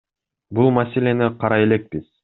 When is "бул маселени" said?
0.59-1.31